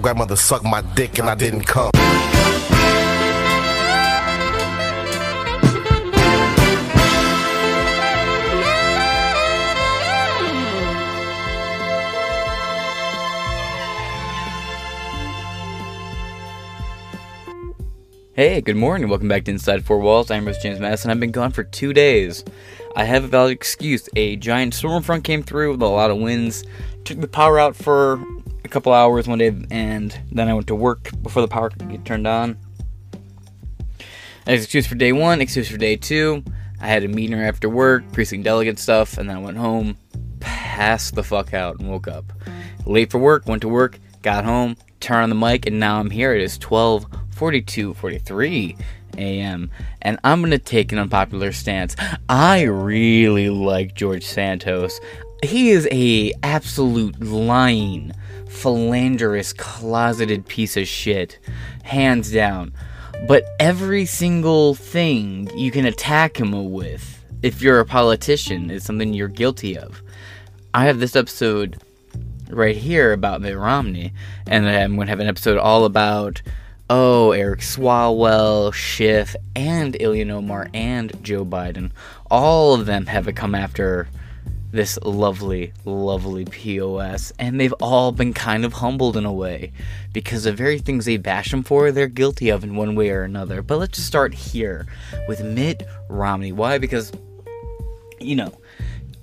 [0.00, 1.90] grandmother sucked my dick and I didn't come.
[18.32, 19.10] Hey, good morning.
[19.10, 20.30] Welcome back to Inside Four Walls.
[20.30, 21.10] I'm Rose James Madison.
[21.10, 22.42] I've been gone for two days.
[22.96, 24.08] I have a valid excuse.
[24.16, 26.64] A giant storm front came through with a lot of winds,
[27.04, 28.24] took the power out for
[28.70, 32.04] couple hours one day, and then I went to work before the power could get
[32.04, 32.56] turned on.
[34.46, 36.42] Excuse for day one, excuse for day two.
[36.80, 39.98] I had a meeting after work, precinct delegate stuff, and then I went home,
[40.40, 42.32] passed the fuck out, and woke up.
[42.86, 46.10] Late for work, went to work, got home, turned on the mic, and now I'm
[46.10, 46.34] here.
[46.34, 48.76] It is 12 42 43
[49.18, 49.70] a.m.
[50.02, 51.96] And I'm to take an unpopular stance.
[52.28, 55.00] I really like George Santos.
[55.42, 58.12] He is a absolute lying,
[58.50, 61.38] philanderous, closeted piece of shit,
[61.82, 62.72] hands down.
[63.26, 69.14] But every single thing you can attack him with, if you're a politician, is something
[69.14, 70.02] you're guilty of.
[70.74, 71.82] I have this episode
[72.48, 74.12] right here about Mitt Romney,
[74.46, 76.42] and I'm going to have an episode all about
[76.90, 81.92] oh, Eric Swalwell, Schiff, and Ilhan Omar and Joe Biden,
[82.28, 84.08] all of them have come after
[84.72, 89.72] this lovely, lovely POS, and they've all been kind of humbled in a way
[90.12, 93.22] because the very things they bash him for, they're guilty of in one way or
[93.22, 93.62] another.
[93.62, 94.86] But let's just start here
[95.28, 96.52] with Mitt Romney.
[96.52, 96.78] Why?
[96.78, 97.12] Because,
[98.20, 98.56] you know,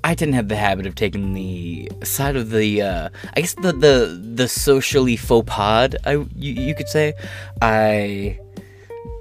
[0.04, 3.74] I didn't have the habit of taking the side of the, uh, I guess the
[3.74, 5.98] the the socially faux pod.
[6.06, 7.14] I you, you could say,
[7.62, 8.40] I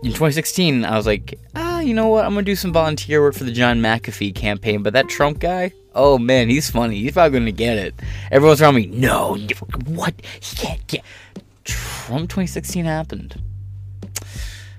[0.02, 2.24] in 2016 I was like, ah, you know what?
[2.24, 4.82] I'm gonna do some volunteer work for the John McAfee campaign.
[4.82, 7.00] But that Trump guy, oh man, he's funny.
[7.00, 7.94] He's probably gonna get it.
[8.30, 8.86] Everyone's around me.
[8.86, 9.36] No,
[9.86, 10.14] what?
[10.40, 11.02] He can't get.
[11.64, 13.40] Trump 2016 happened.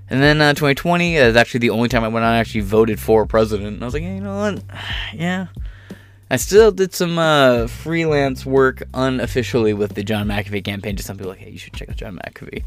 [0.09, 2.97] And then uh, 2020 is actually the only time I went on and actually voted
[2.97, 3.73] for president.
[3.73, 4.63] And I was like, you know what?
[5.13, 5.47] Yeah,
[6.29, 10.95] I still did some uh, freelance work unofficially with the John McAfee campaign.
[10.95, 12.63] Just some people like, hey, you should check out John McAfee,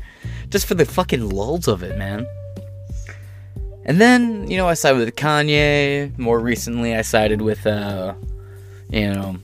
[0.48, 2.26] just for the fucking lulls of it, man.
[3.84, 6.16] And then you know I sided with Kanye.
[6.18, 8.14] More recently, I sided with uh,
[8.90, 9.36] you know,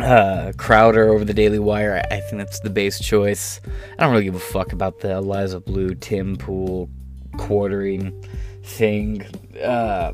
[0.00, 2.02] uh, Crowder over the Daily Wire.
[2.10, 3.60] I, I think that's the base choice.
[3.98, 6.88] I don't really give a fuck about the Eliza Bleu, Tim Pool
[7.36, 8.24] quartering
[8.62, 9.24] thing.
[9.62, 10.12] Uh,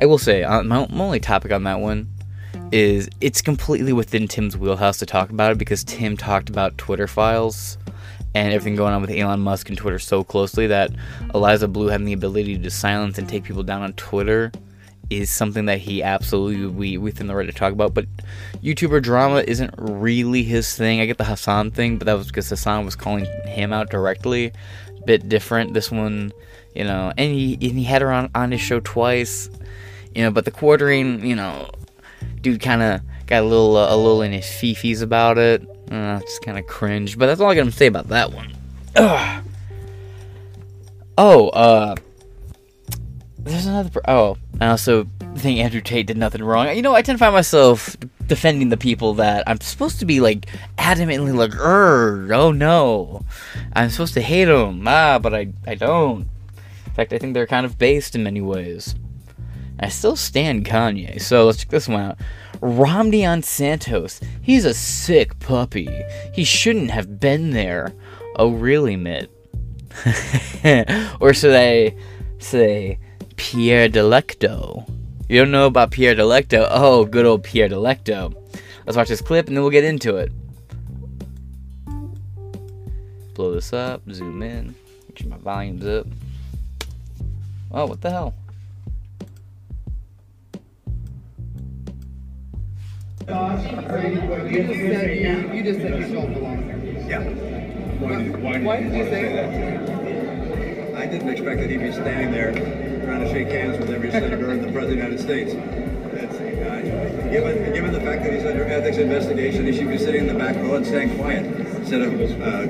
[0.00, 2.08] I will say, uh, my, my only topic on that one
[2.72, 7.06] is it's completely within Tim's wheelhouse to talk about it because Tim talked about Twitter
[7.06, 7.78] files
[8.34, 10.90] and everything going on with Elon Musk and Twitter so closely that
[11.34, 14.50] Eliza Bleu having the ability to silence and take people down on Twitter
[15.10, 17.94] is something that he absolutely we within the right to talk about.
[17.94, 18.06] But
[18.62, 21.00] YouTuber drama isn't really his thing.
[21.00, 24.52] I get the Hasan thing, but that was because Hasan was calling him out directly.
[25.06, 25.74] Bit different.
[25.74, 26.32] This one,
[26.74, 29.50] you know, and he and he had her on on his show twice,
[30.14, 30.30] you know.
[30.30, 31.70] But the quartering, you know,
[32.40, 35.62] dude kind of got a little uh, a little in his fifis about it.
[35.90, 37.18] Uh, just kind of cringe.
[37.18, 38.52] But that's all I got to say about that one.
[38.96, 39.44] Ugh.
[41.16, 41.94] Oh, uh,
[43.44, 43.90] there's another.
[43.90, 45.06] Pro- oh, I also
[45.36, 46.74] think Andrew Tate did nothing wrong.
[46.74, 47.96] You know, I tend to find myself
[48.26, 50.46] defending the people that I'm supposed to be like
[50.78, 53.24] adamantly like, oh no,
[53.74, 54.84] I'm supposed to hate them.
[54.86, 56.28] Ah, but I I don't.
[56.86, 58.94] In fact, I think they're kind of based in many ways.
[59.80, 61.20] I still stand Kanye.
[61.20, 62.18] So let's check this one out.
[62.60, 64.20] Romney on Santos.
[64.40, 65.88] He's a sick puppy.
[66.32, 67.92] He shouldn't have been there.
[68.36, 69.30] Oh, really, Mitt?
[71.20, 71.94] or should I
[72.38, 72.98] say
[73.36, 74.88] Pierre Delecto?
[75.28, 76.66] You don't know about Pierre Delecto?
[76.70, 78.34] Oh, good old Pierre Delecto.
[78.86, 80.32] Let's watch this clip and then we'll get into it.
[83.34, 84.74] Blow this up, zoom in,
[85.14, 86.06] get my volumes up.
[87.72, 88.34] Oh, what the hell?
[93.26, 96.78] You just said you, you just said you don't belong there.
[97.08, 97.22] Yeah.
[98.00, 100.94] Why, why did you say that?
[100.96, 102.52] I didn't expect that he'd be standing there
[103.14, 105.54] trying to shake hands with every senator and the president of the United States.
[106.12, 110.22] That's, uh, given, given the fact that he's under ethics investigation, he should be sitting
[110.22, 111.44] in the back row and staying quiet
[111.76, 112.12] instead of
[112.42, 112.66] uh,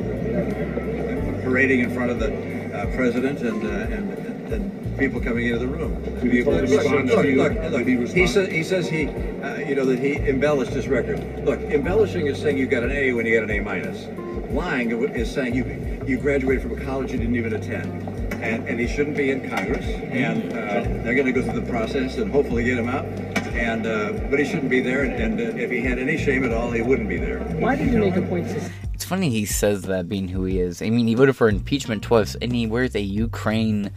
[1.42, 2.34] parading in front of the
[2.74, 5.94] uh, president and, uh, and, and people coming into the room.
[6.20, 7.42] He Look, respond look, to you?
[7.42, 10.88] look, look, he he, sa- he says he, uh, you know, that he embellished his
[10.88, 11.20] record.
[11.46, 14.06] Look, embellishing is saying you got an A when you got an A minus.
[14.50, 15.64] Lying is saying you
[16.06, 18.13] you graduated from a college you didn't even attend.
[18.44, 19.86] And, and he shouldn't be in Congress.
[19.86, 23.06] And uh, they're going to go through the process and hopefully get him out.
[23.54, 25.04] And uh, but he shouldn't be there.
[25.04, 27.40] And, and uh, if he had any shame at all, he wouldn't be there.
[27.40, 30.44] Why did you make a point to It's It's funny he says that being who
[30.44, 30.80] he is.
[30.80, 33.90] I mean, he voted for impeachment twice, and he wears a Ukraine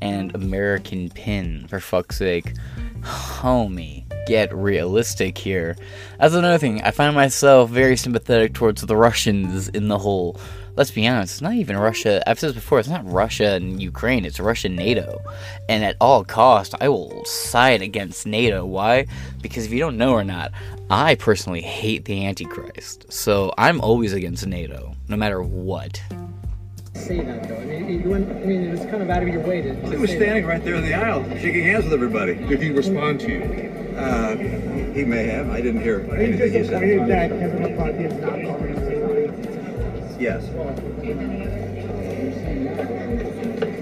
[0.00, 2.54] and American pin, for fuck's sake.
[3.02, 5.76] Homie, get realistic here.
[6.18, 6.80] That's another thing.
[6.82, 10.40] I find myself very sympathetic towards the Russians in the whole.
[10.76, 12.20] Let's be honest, it's not even Russia.
[12.28, 15.22] I've said this before, it's not Russia and Ukraine, it's Russia and NATO.
[15.68, 18.66] And at all cost, I will side against NATO.
[18.66, 19.06] Why?
[19.40, 20.50] Because if you don't know or not,
[20.90, 23.12] I personally hate the Antichrist.
[23.12, 26.02] So I'm always against NATO, no matter what.
[26.94, 27.54] say that though.
[27.54, 29.80] I mean, you went, I mean, it was kind of out of your way to.
[29.80, 32.34] to He was say standing right there in the aisle, shaking hands with everybody.
[32.34, 33.96] Did he respond to you?
[33.96, 34.36] Uh,
[34.92, 35.50] he may have.
[35.50, 38.73] I didn't hear Are you anything he disappointed said.
[40.24, 40.42] Yes.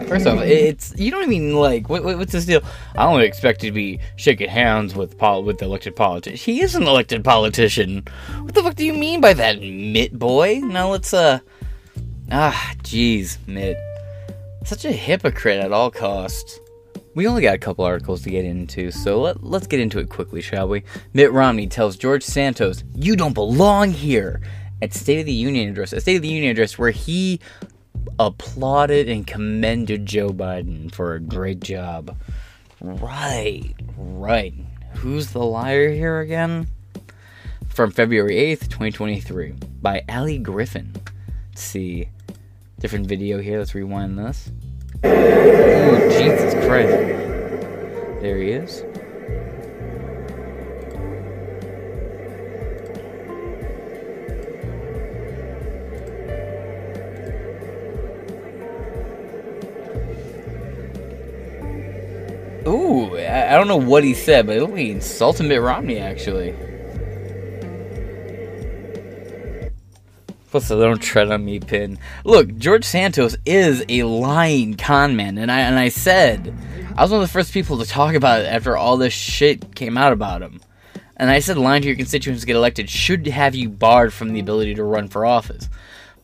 [0.08, 2.62] First off, it's you don't even like what, what- what's this deal?
[2.96, 6.36] I don't expect you to be shaking hands with pol- with the elected politician.
[6.36, 8.02] He is an elected politician.
[8.40, 10.58] What the fuck do you mean by that, Mitt boy?
[10.64, 11.38] Now let's uh
[12.32, 13.76] ah jeez, Mitt,
[14.64, 16.58] such a hypocrite at all costs.
[17.14, 20.08] We only got a couple articles to get into, so let, let's get into it
[20.08, 20.82] quickly, shall we?
[21.12, 24.40] Mitt Romney tells George Santos, "You don't belong here."
[24.82, 27.38] At State of the Union address, a State of the Union address where he
[28.18, 32.16] applauded and commended Joe Biden for a great job.
[32.80, 34.52] Right, right.
[34.94, 36.66] Who's the liar here again?
[37.68, 40.92] From February 8th, 2023, by Ali Griffin.
[41.50, 42.08] Let's see.
[42.80, 43.60] Different video here.
[43.60, 44.50] Let's rewind this.
[45.04, 46.90] Oh, Jesus Christ.
[48.20, 48.82] There he is.
[62.66, 65.60] Ooh, I, I don't know what he said, but it looked like he insulted Mitt
[65.60, 66.54] Romney, actually.
[70.50, 71.98] Plus the don't tread on me pin.
[72.24, 76.54] Look, George Santos is a lying con man, and I and I said
[76.94, 79.74] I was one of the first people to talk about it after all this shit
[79.74, 80.60] came out about him.
[81.16, 84.34] And I said lying to your constituents to get elected should have you barred from
[84.34, 85.70] the ability to run for office.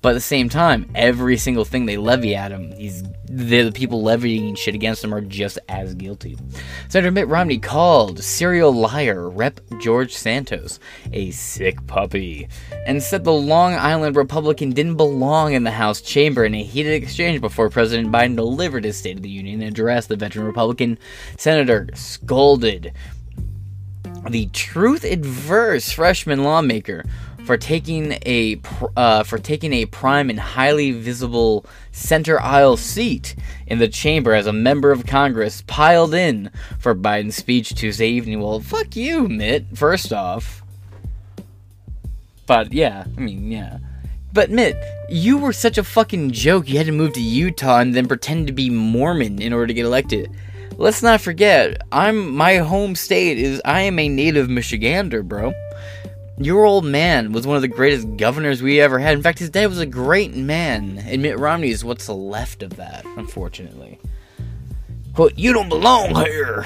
[0.09, 4.03] But at the same time, every single thing they levy at him, he's the, people
[4.03, 6.39] levying shit against him are just as guilty.
[6.89, 9.61] Senator Mitt Romney called serial liar Rep.
[9.83, 10.81] George Santos
[11.13, 12.49] a sick puppy,
[12.87, 16.95] and said the Long Island Republican didn't belong in the House chamber in a heated
[16.95, 20.07] exchange before President Biden delivered his State of the Union address.
[20.07, 20.99] The veteran Republican
[21.37, 22.95] senator scolded
[24.31, 27.05] the truth adverse freshman lawmaker
[27.49, 28.61] for taking a
[28.95, 33.35] uh, for taking a prime and highly visible center aisle seat
[33.67, 38.43] in the chamber as a member of Congress piled in for Biden's speech Tuesday evening.
[38.43, 39.65] Well, fuck you, Mitt.
[39.75, 40.63] First off,
[42.45, 43.79] but yeah, I mean, yeah.
[44.35, 44.77] But Mitt,
[45.09, 46.69] you were such a fucking joke.
[46.69, 49.73] You had to move to Utah and then pretend to be Mormon in order to
[49.73, 50.31] get elected.
[50.77, 55.55] Let's not forget, I'm my home state is I am a native Michigander, bro.
[56.41, 59.15] Your old man was one of the greatest governors we ever had.
[59.15, 60.99] In fact, his dad was a great man.
[60.99, 63.99] And Mitt Romney is what's left of that, unfortunately.
[65.15, 66.65] Quote, you don't belong here.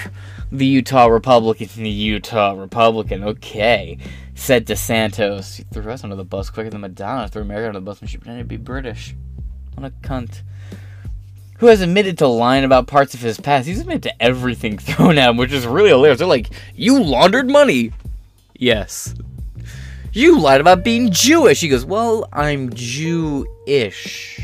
[0.50, 3.96] The Utah Republican, the Utah Republican, okay,
[4.34, 5.56] said to Santos.
[5.56, 8.08] He threw us under the bus quicker than Madonna threw America under the bus when
[8.08, 9.14] she pretended to be British.
[9.74, 10.42] What a cunt.
[11.60, 13.66] Who has admitted to lying about parts of his past.
[13.66, 16.18] He's admitted to everything thrown at him, which is really hilarious.
[16.18, 17.92] They're like, you laundered money.
[18.54, 19.14] Yes.
[20.12, 21.60] You lied about being Jewish.
[21.60, 24.38] He goes, well, I'm Jewish.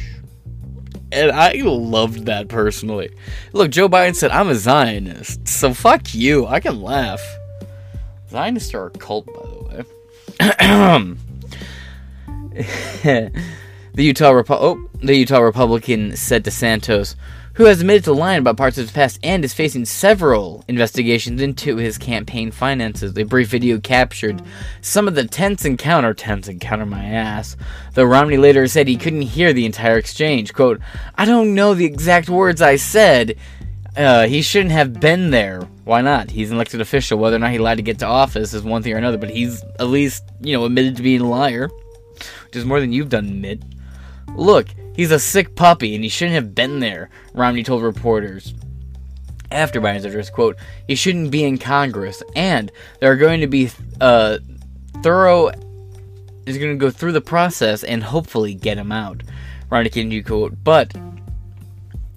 [1.13, 3.11] And I loved that personally.
[3.53, 5.47] Look, Joe Biden said, I'm a Zionist.
[5.47, 6.47] So fuck you.
[6.47, 7.21] I can laugh.
[8.31, 9.85] Zionists are a cult, by the way.
[13.95, 17.17] the Utah oh, the Utah Republican said to Santos,
[17.59, 21.43] who has admitted to lying about parts of his past and is facing several investigations
[21.43, 23.19] into his campaign finances.
[23.19, 24.41] A brief video captured
[24.81, 27.57] some of the tense encounter, tense encounter my ass.
[27.95, 30.55] Though Romney later said he couldn't hear the entire exchange.
[30.55, 30.81] Quote,
[31.17, 33.37] I don't know the exact words I said.
[33.97, 35.63] Uh, he shouldn't have been there.
[35.83, 36.31] Why not?
[36.31, 37.19] He's an elected official.
[37.19, 39.31] Whether or not he lied to get to office is one thing or another, but
[39.31, 41.69] he's at least, you know, admitted to being a liar,
[42.45, 43.65] which is more than you've done, Mitt.
[44.37, 48.53] Look, he's a sick puppy and he shouldn't have been there, Romney told reporters.
[49.51, 53.71] After Biden's address, quote, he shouldn't be in Congress, and there are going to be
[53.99, 54.39] uh,
[55.03, 55.49] thorough,
[56.45, 59.23] is going to go through the process and hopefully get him out.
[59.71, 60.93] Romney continued, quote, but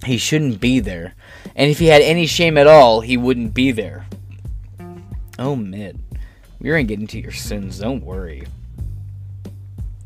[0.04, 1.14] he shouldn't be there.
[1.54, 4.06] And if he had any shame at all, he wouldn't be there.
[5.38, 5.96] Oh, Mitt.
[6.60, 8.46] You're gonna get into your sins, don't worry.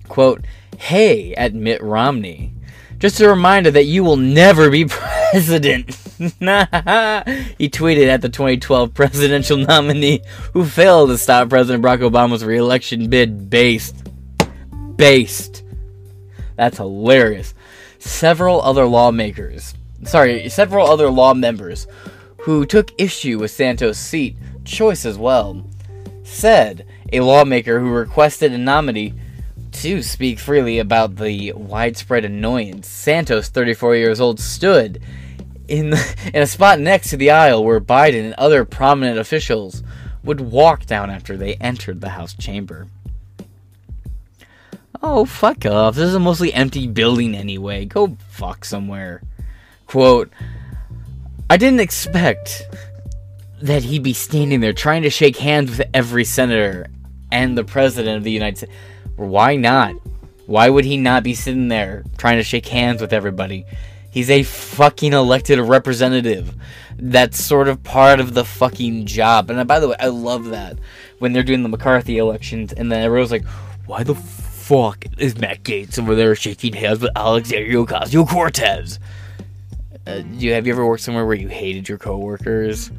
[0.09, 0.45] quote,
[0.78, 2.52] Hey, at Mitt Romney.
[2.98, 4.84] Just a reminder that you will never be
[5.30, 5.90] president.
[6.18, 10.22] he tweeted at the 2012 presidential nominee
[10.54, 14.08] who failed to stop President Barack Obama's reelection bid based.
[14.96, 15.62] Based.
[16.56, 17.52] That's hilarious.
[17.98, 19.74] Several other lawmakers,
[20.04, 21.86] sorry, several other law members
[22.38, 25.68] who took issue with Santos' seat choice as well,
[26.22, 29.12] said a lawmaker who requested a nominee
[29.83, 35.00] to speak freely about the widespread annoyance Santos, 34 years old, stood
[35.68, 39.83] in, the, in a spot next to the aisle where Biden and other prominent officials
[40.23, 42.88] would walk down after they entered the House chamber.
[45.02, 45.95] Oh, fuck off.
[45.95, 47.85] This is a mostly empty building anyway.
[47.85, 49.23] Go fuck somewhere.
[49.87, 50.33] Quote,
[51.49, 52.64] I didn't expect
[53.62, 56.87] that he'd be standing there trying to shake hands with every senator
[57.30, 58.73] and the president of the United States.
[59.16, 59.94] Why not?
[60.46, 63.64] Why would he not be sitting there trying to shake hands with everybody?
[64.11, 66.54] He's a fucking elected representative.
[66.99, 69.50] That's sort of part of the fucking job.
[69.50, 70.78] And uh, by the way, I love that
[71.18, 73.44] when they're doing the McCarthy elections and then everyone's like,
[73.87, 78.99] why the fuck is Matt Gaetz over there shaking hands with Alexandria Ocasio Cortez?
[80.06, 82.90] Uh, you have you ever worked somewhere where you hated your coworkers,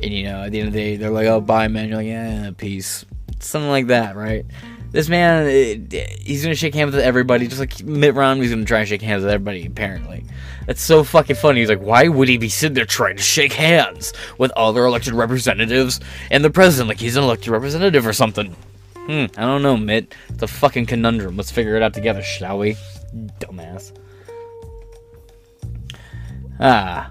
[0.00, 1.96] and you know at the end of the day they're like, "Oh, bye, man." You're
[1.96, 3.04] like, "Yeah, peace,"
[3.40, 4.46] something like that, right?
[4.92, 8.80] This man, uh, he's gonna shake hands with everybody, just like Mitt Romney's gonna try
[8.80, 9.66] and shake hands with everybody.
[9.66, 10.24] Apparently,
[10.66, 11.60] that's so fucking funny.
[11.60, 15.14] He's like, why would he be sitting there trying to shake hands with other elected
[15.14, 15.98] representatives
[16.30, 18.54] and the president like he's an elected representative or something?
[18.94, 20.14] Hmm, I don't know, Mitt.
[20.28, 21.36] It's a fucking conundrum.
[21.38, 22.76] Let's figure it out together, shall we?
[23.40, 23.92] Dumbass.
[26.60, 27.10] Ah.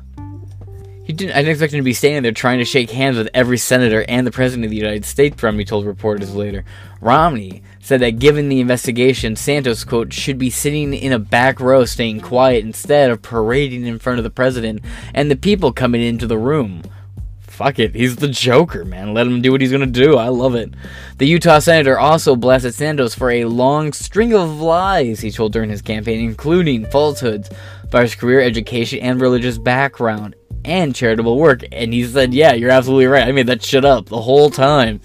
[1.04, 3.28] He didn't, I didn't expect him to be standing there trying to shake hands with
[3.34, 6.64] every senator and the president of the United States, Romney told reporters later.
[7.02, 11.84] Romney said that given the investigation, Santos, quote, should be sitting in a back row
[11.86, 14.82] staying quiet instead of parading in front of the president
[15.14, 16.84] and the people coming into the room.
[17.42, 19.14] Fuck it, he's the Joker, man.
[19.14, 20.18] Let him do what he's gonna do.
[20.18, 20.74] I love it.
[21.18, 25.70] The Utah senator also blasted Santos for a long string of lies he told during
[25.70, 27.50] his campaign, including falsehoods
[27.84, 31.64] about his career, education, and religious background and charitable work.
[31.72, 33.28] And he said, Yeah, you're absolutely right.
[33.28, 35.02] I made that shit up the whole time.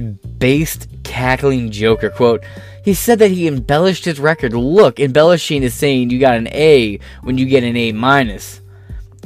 [0.00, 2.10] Based cackling Joker.
[2.10, 2.44] Quote,
[2.84, 4.52] he said that he embellished his record.
[4.52, 8.60] Look, embellishing is saying you got an A when you get an A minus.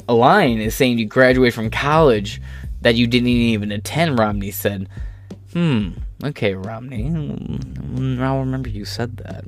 [0.08, 2.40] A line is saying you graduate from college
[2.82, 4.88] that you didn't even attend, Romney said.
[5.52, 5.90] Hmm,
[6.22, 7.06] okay, Romney.
[8.20, 9.44] I'll remember you said that.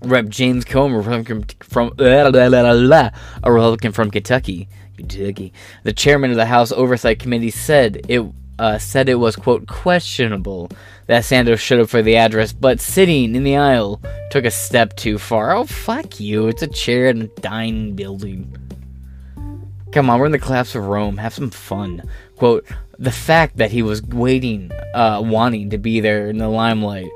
[0.00, 0.28] Rep.
[0.28, 4.68] James Comer Republican from a Republican from Kentucky.
[4.96, 5.52] Kentucky.
[5.82, 8.24] The chairman of the House Oversight Committee said it
[8.58, 10.70] uh, said it was quote questionable
[11.06, 14.96] that Santos showed up for the address, but sitting in the aisle took a step
[14.96, 15.54] too far.
[15.54, 16.48] Oh fuck you!
[16.48, 18.56] It's a chair in a dying building.
[19.92, 21.18] Come on, we're in the collapse of Rome.
[21.18, 22.02] Have some fun.
[22.36, 22.66] Quote:
[22.98, 27.10] The fact that he was waiting, uh, wanting to be there in the limelight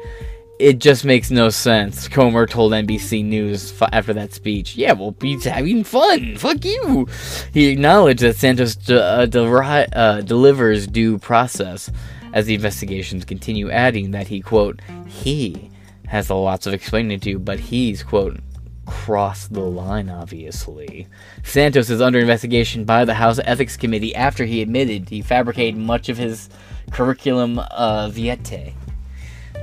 [0.59, 2.09] it just makes no sense.
[2.09, 4.77] Comer told NBC News f- after that speech.
[4.77, 6.37] Yeah, well, he's having fun.
[6.37, 7.07] Fuck you.
[7.53, 11.91] He acknowledged that Santos de- uh, de- uh, delivers due process
[12.33, 15.71] as the investigations continue, adding that he, quote, he
[16.07, 18.39] has lots of explaining to do, but he's, quote,
[18.87, 21.07] crossed the line, obviously.
[21.45, 26.09] Santos is under investigation by the House Ethics Committee after he admitted he fabricated much
[26.09, 26.49] of his
[26.91, 28.73] curriculum uh, vitae.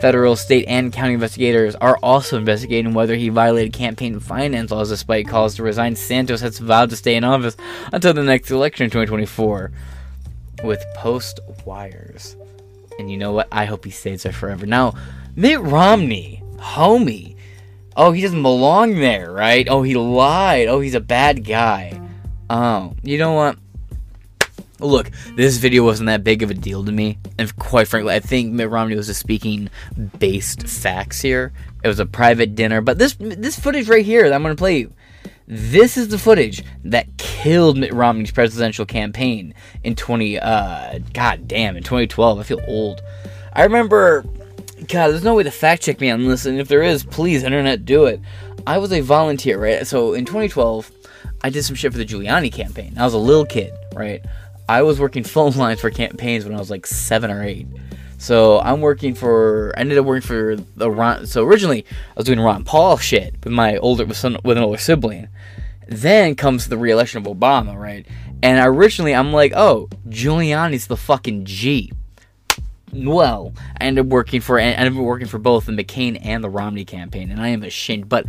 [0.01, 5.27] Federal, state, and county investigators are also investigating whether he violated campaign finance laws despite
[5.27, 5.95] calls to resign.
[5.95, 7.55] Santos has vowed to stay in office
[7.91, 9.71] until the next election in 2024
[10.63, 12.35] with post wires.
[12.99, 13.47] And you know what?
[13.51, 14.65] I hope he stays there forever.
[14.65, 14.93] Now,
[15.35, 17.35] Mitt Romney, homie.
[17.95, 19.67] Oh, he doesn't belong there, right?
[19.69, 20.67] Oh, he lied.
[20.67, 21.99] Oh, he's a bad guy.
[22.49, 23.57] Oh, you know what?
[24.79, 28.19] Look, this video wasn't that big of a deal to me, and quite frankly, I
[28.19, 29.69] think Mitt Romney was just speaking
[30.19, 31.53] based facts here.
[31.83, 34.79] It was a private dinner, but this this footage right here that I'm gonna play
[34.79, 34.93] you,
[35.47, 39.53] this is the footage that killed Mitt Romney's presidential campaign
[39.83, 42.39] in 20 uh god damn in 2012.
[42.39, 43.01] I feel old.
[43.53, 44.25] I remember
[44.89, 47.43] God, there's no way to fact check me on this, and if there is, please
[47.43, 48.19] internet do it.
[48.67, 49.87] I was a volunteer, right?
[49.87, 50.91] So in 2012,
[51.43, 52.93] I did some shit for the Giuliani campaign.
[52.97, 54.23] I was a little kid, right?
[54.67, 57.67] I was working phone lines for campaigns when I was like seven or eight.
[58.17, 59.73] So I'm working for.
[59.77, 61.27] I ended up working for the Ron.
[61.27, 64.63] So originally I was doing Ron Paul shit with my older with, son, with an
[64.63, 65.27] older sibling.
[65.87, 68.07] Then comes the re-election of Obama, right?
[68.41, 71.91] And originally I'm like, oh, Giuliani's the fucking G.
[72.95, 76.43] well, I ended up working for I ended up working for both the McCain and
[76.43, 78.09] the Romney campaign, and I am ashamed.
[78.09, 78.25] But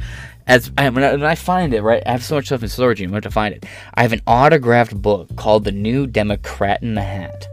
[0.46, 2.68] as I, when, I, when I find it, right, I have so much stuff in
[2.68, 3.00] storage.
[3.00, 3.66] I'm going to find it.
[3.94, 7.46] I have an autographed book called "The New Democrat in the Hat,"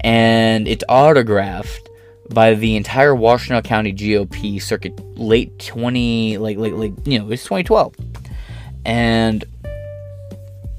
[0.00, 1.88] and it's autographed
[2.30, 7.44] by the entire Washington County GOP circuit, late 20, like like like you know, it's
[7.44, 7.94] 2012,
[8.84, 9.44] and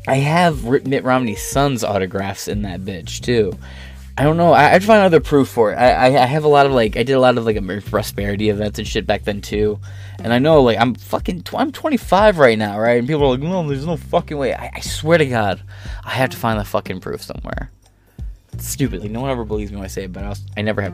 [0.08, 3.54] I have Mitt Romney's son's autographs in that bitch too.
[4.20, 4.52] I don't know.
[4.52, 5.78] I, I'd find other proof for it.
[5.78, 8.50] I, I, I have a lot of like I did a lot of like prosperity
[8.50, 9.80] events and shit back then too,
[10.22, 13.00] and I know like I'm fucking tw- I'm 25 right now, right?
[13.00, 14.54] And people are like, no, there's no fucking way.
[14.54, 15.64] I, I swear to God,
[16.04, 17.72] I have to find the fucking proof somewhere.
[18.52, 19.00] It's stupid.
[19.04, 20.82] Like no one ever believes me when I say it, but I, was, I never
[20.82, 20.94] have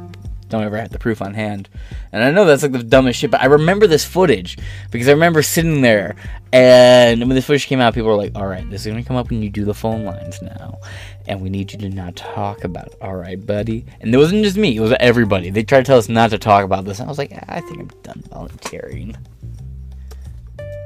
[0.55, 1.69] don't ever have the proof on hand.
[2.11, 4.57] And I know that's like the dumbest shit, but I remember this footage
[4.91, 6.15] because I remember sitting there
[6.53, 9.07] and when this footage came out, people were like, all right, this is going to
[9.07, 10.79] come up when you do the phone lines now.
[11.27, 12.95] And we need you to not talk about it.
[13.01, 13.85] All right, buddy.
[13.99, 15.49] And it wasn't just me, it was everybody.
[15.49, 16.99] They tried to tell us not to talk about this.
[16.99, 19.17] And I was like, I think I'm done volunteering.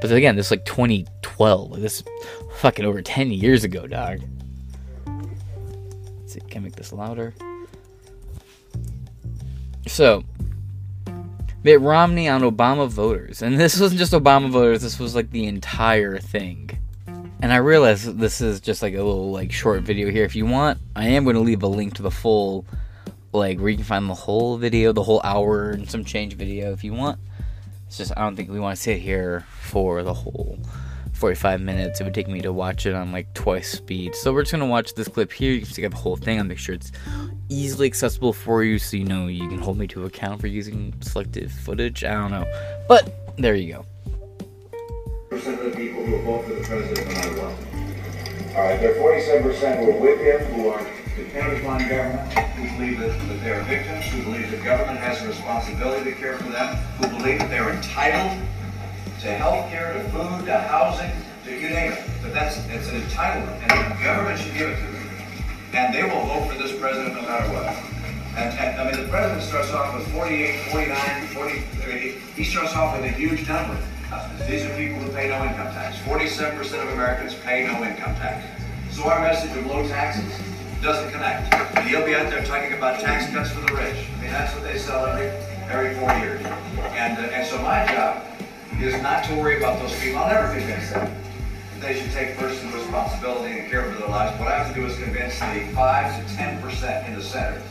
[0.00, 1.70] But again, this is like 2012.
[1.70, 2.02] Like this
[2.56, 4.22] fucking over 10 years ago, dog.
[5.06, 7.34] Let's see, can I make this louder?
[9.86, 10.24] So,
[11.62, 13.42] Mitt Romney on Obama voters.
[13.42, 16.70] And this wasn't just Obama voters, this was like the entire thing.
[17.42, 20.24] And I realize this is just like a little like short video here.
[20.24, 22.66] If you want, I am going to leave a link to the full
[23.32, 26.72] like where you can find the whole video, the whole hour and some change video
[26.72, 27.18] if you want.
[27.86, 30.58] It's just I don't think we want to sit here for the whole
[31.20, 32.00] 45 minutes.
[32.00, 34.14] It would take me to watch it on like twice speed.
[34.14, 35.52] So we're just gonna watch this clip here.
[35.52, 36.38] You can the whole thing.
[36.38, 36.92] I'll make sure it's
[37.50, 40.94] easily accessible for you, so you know you can hold me to account for using
[41.00, 42.04] selective footage.
[42.04, 42.46] I don't know,
[42.88, 43.86] but there you go.
[45.28, 48.56] percent of the people who vote for the president matter what.
[48.56, 50.82] All right, there are forty-seven percent who are with him, who are
[51.16, 55.28] dependent upon government, who believe that, that they're victims, who believe that government has a
[55.28, 58.40] responsibility to care for them, who believe that they're entitled
[59.20, 61.12] to health care, to food, to housing,
[61.44, 62.02] to you name it.
[62.22, 65.00] But that's, it's an entitlement, and the government should give it to them.
[65.72, 67.90] And they will vote for this president no matter what.
[68.36, 72.74] And, and, I mean, the president starts off with 48, 49, 40, I he starts
[72.74, 73.76] off with a huge number.
[74.48, 75.98] These are people who pay no income tax.
[75.98, 78.46] 47% of Americans pay no income tax.
[78.90, 80.32] So our message of low taxes
[80.82, 81.52] doesn't connect.
[81.76, 83.96] And he'll be out there talking about tax cuts for the rich.
[84.16, 85.28] I mean, that's what they sell every,
[85.68, 86.44] every four years.
[86.94, 88.24] And, uh, and so my job
[88.82, 90.18] is not to worry about those people.
[90.18, 91.14] I'll never convince them
[91.80, 94.38] they should take personal responsibility and care for their lives.
[94.38, 97.62] What I have to do is convince the five to ten percent in the Senate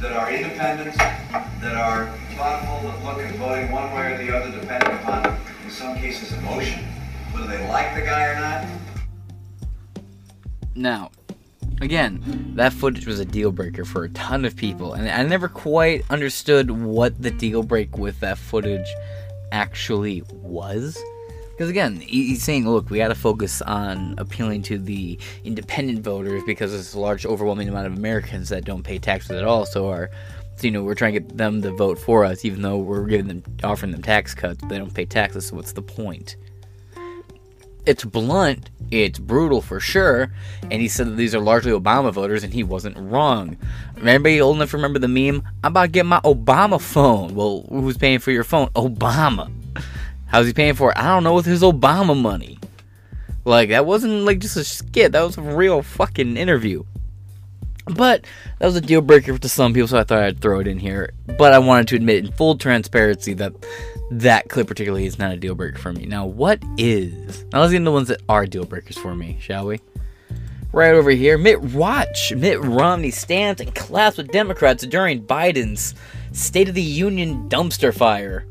[0.00, 4.50] that are independent, that are thoughtful, that look at voting one way or the other,
[4.58, 6.84] depending upon, in some cases, emotion,
[7.32, 8.66] whether they like the guy or not.
[10.74, 11.10] Now,
[11.80, 15.48] again, that footage was a deal breaker for a ton of people, and I never
[15.48, 18.88] quite understood what the deal break with that footage
[19.52, 20.98] actually was.
[21.50, 26.42] Because again, he's saying, look, we got to focus on appealing to the independent voters
[26.44, 29.64] because there's a large, overwhelming amount of Americans that don't pay taxes at all.
[29.64, 30.10] So our,
[30.56, 33.06] so, you know, we're trying to get them to vote for us, even though we're
[33.06, 34.62] giving them, offering them tax cuts.
[34.68, 35.46] They don't pay taxes.
[35.46, 36.36] So what's the point?
[37.86, 42.44] It's blunt, it's brutal for sure, and he said that these are largely Obama voters,
[42.44, 43.56] and he wasn't wrong.
[44.02, 45.42] Anybody old enough to remember the meme?
[45.64, 47.34] I'm about to get my Obama phone.
[47.34, 48.68] Well, who's paying for your phone?
[48.68, 49.50] Obama.
[50.26, 50.98] How's he paying for it?
[50.98, 52.58] I don't know, with his Obama money.
[53.44, 56.84] Like, that wasn't like just a skit, that was a real fucking interview.
[57.86, 58.24] But
[58.58, 60.78] that was a deal breaker to some people, so I thought I'd throw it in
[60.78, 61.12] here.
[61.38, 63.52] But I wanted to admit in full transparency that
[64.10, 66.06] that clip particularly is not a deal breaker for me.
[66.06, 67.44] Now, what is?
[67.52, 69.80] Now let's get into the ones that are deal breakers for me, shall we?
[70.72, 72.32] Right over here, Mitt Watch.
[72.34, 75.94] Mitt Romney stands and claps with Democrats during Biden's
[76.32, 78.46] State of the Union dumpster fire.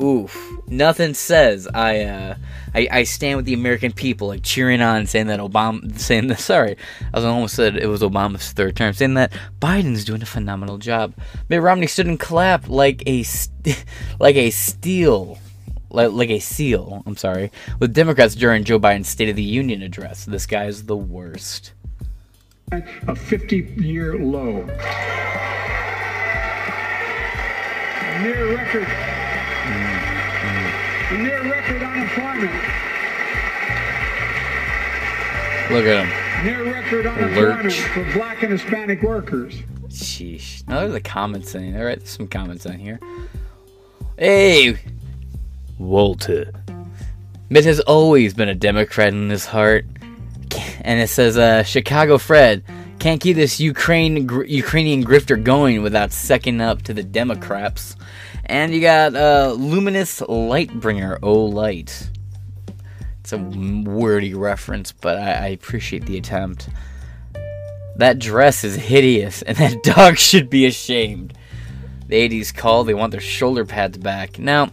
[0.00, 0.36] Oof.
[0.68, 2.36] Nothing says I uh
[2.74, 6.38] I, I stand with the American people, like cheering on, saying that Obama, saying that.
[6.48, 6.76] Sorry,
[7.12, 11.14] I almost said it was Obama's third term, saying that Biden's doing a phenomenal job.
[11.48, 13.84] Mitt Romney stood and clapped like a st-
[14.20, 15.38] like a steel,
[15.90, 17.02] like like a seal.
[17.06, 20.24] I'm sorry, with Democrats during Joe Biden's State of the Union address.
[20.26, 21.72] This guy is the worst.
[22.70, 24.60] a 50 year low.
[28.00, 29.17] A near record.
[31.10, 32.52] Near record unemployment.
[35.70, 36.44] Look at him.
[36.44, 37.80] Near record unemployment Lurch.
[37.80, 39.54] for black and Hispanic workers.
[39.88, 40.66] Sheesh.
[40.68, 41.78] Now there's a comments in here.
[41.78, 43.00] All right, there's some comments on here.
[44.18, 44.76] Hey,
[45.78, 46.52] Walter.
[47.48, 49.86] Mitt has always been a Democrat in his heart.
[50.82, 52.62] And it says, uh, Chicago Fred,
[52.98, 57.94] Can't keep this Ukraine gr- Ukrainian grifter going without second up to the Democrats.
[58.48, 62.08] And you got uh, Luminous Lightbringer, Oh Light.
[63.20, 66.68] It's a wordy reference, but I, I appreciate the attempt.
[67.96, 71.34] That dress is hideous, and that dog should be ashamed.
[72.06, 74.38] The 80s call, they want their shoulder pads back.
[74.38, 74.70] Now,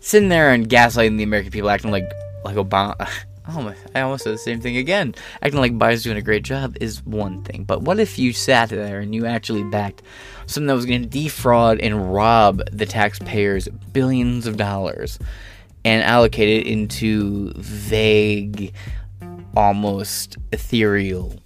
[0.00, 2.10] sitting there and gaslighting the American people, acting like
[2.44, 3.08] like Obama.
[3.46, 3.76] Oh my!
[3.94, 5.14] I almost said the same thing again.
[5.42, 8.70] Acting like Biden's doing a great job is one thing, but what if you sat
[8.70, 10.02] there and you actually backed
[10.46, 15.18] something that was going to defraud and rob the taxpayers billions of dollars
[15.84, 18.72] and allocate it into vague,
[19.54, 21.38] almost ethereal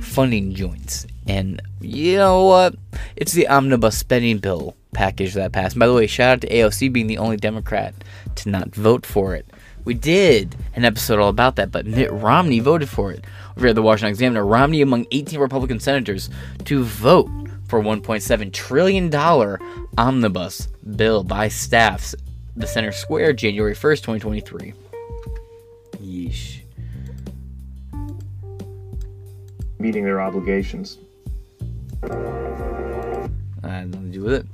[0.00, 1.04] funding joints?
[1.26, 2.76] And you know what?
[3.16, 5.76] It's the omnibus spending bill package that passed.
[5.76, 7.94] By the way, shout out to AOC being the only Democrat
[8.36, 9.50] to not vote for it.
[9.84, 13.24] We did an episode all about that, but Mitt Romney voted for it.
[13.56, 16.30] Over at the Washington Examiner, Romney among 18 Republican senators
[16.64, 17.30] to vote
[17.68, 19.14] for $1.7 trillion
[19.98, 20.66] omnibus
[20.96, 22.14] bill by staffs
[22.56, 24.74] the center square January 1st, 2023.
[26.02, 26.60] Yeesh.
[29.80, 30.98] meeting their obligations.
[32.02, 32.08] I
[33.68, 34.46] had nothing to do with it.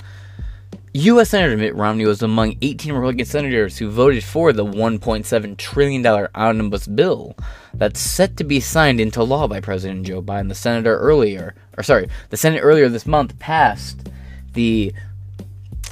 [0.96, 1.28] U.S.
[1.28, 6.86] Senator Mitt Romney was among 18 Republican senators who voted for the $1.7 trillion omnibus
[6.86, 7.36] bill
[7.74, 10.48] that's set to be signed into law by President Joe Biden.
[10.48, 14.08] The senator earlier, or sorry, the Senate earlier this month passed
[14.54, 14.94] the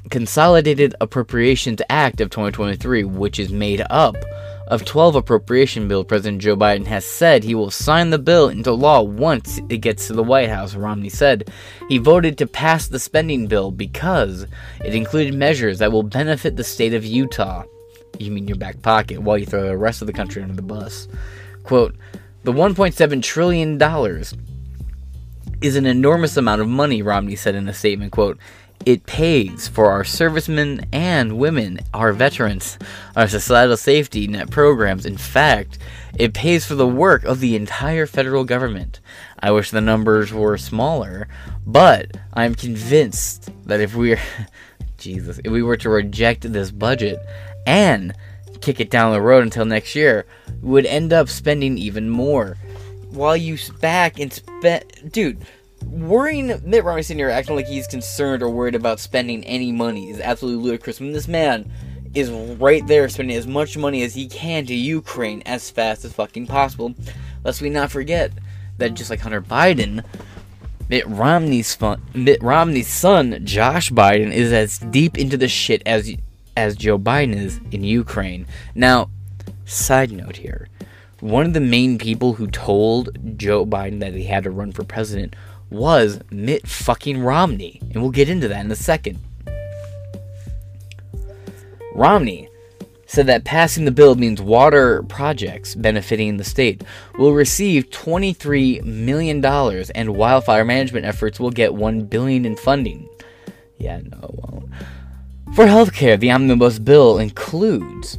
[0.08, 4.16] Consolidated Appropriations Act of 2023, which is made up
[4.68, 8.72] of 12 appropriation bill, President Joe Biden has said he will sign the bill into
[8.72, 10.74] law once it gets to the White House.
[10.74, 11.50] Romney said
[11.88, 14.46] he voted to pass the spending bill because
[14.84, 17.64] it included measures that will benefit the state of Utah.
[18.18, 20.62] You mean your back pocket while you throw the rest of the country under the
[20.62, 21.08] bus.
[21.64, 21.96] Quote,
[22.44, 23.80] the $1.7 trillion
[25.62, 28.38] is an enormous amount of money, Romney said in a statement, quote,
[28.84, 32.78] it pays for our servicemen and women, our veterans,
[33.16, 35.06] our societal safety net programs.
[35.06, 35.78] In fact,
[36.18, 39.00] it pays for the work of the entire federal government.
[39.40, 41.28] I wish the numbers were smaller,
[41.66, 44.16] but I'm convinced that if we
[44.98, 47.18] Jesus, if we were to reject this budget
[47.66, 48.14] and
[48.60, 50.24] kick it down the road until next year,
[50.62, 52.56] we would end up spending even more.
[53.10, 55.44] While you back and spend, dude,
[55.86, 57.30] worrying Mitt Romney Sr.
[57.30, 61.00] acting like he's concerned or worried about spending any money is absolutely ludicrous.
[61.00, 61.70] When this man
[62.14, 66.12] is right there spending as much money as he can to Ukraine as fast as
[66.12, 66.94] fucking possible,
[67.44, 68.32] lest we not forget
[68.78, 70.04] that just like Hunter Biden,
[70.88, 76.12] Mitt Romney's fun, Mitt Romney's son Josh Biden is as deep into the shit as
[76.56, 78.46] as Joe Biden is in Ukraine.
[78.74, 79.10] Now,
[79.64, 80.68] side note here.
[81.20, 84.84] One of the main people who told Joe Biden that he had to run for
[84.84, 85.34] president
[85.70, 87.80] was Mitt fucking Romney.
[87.92, 89.18] And we'll get into that in a second.
[91.94, 92.48] Romney
[93.06, 96.82] said that passing the bill means water projects benefiting the state
[97.16, 103.08] will receive $23 million and wildfire management efforts will get 1 billion in funding.
[103.78, 104.70] Yeah, no, it won't.
[105.54, 108.18] For healthcare, the omnibus bill includes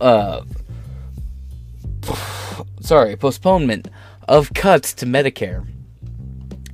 [0.00, 0.42] uh,
[2.80, 3.88] sorry, postponement
[4.26, 5.66] of cuts to Medicare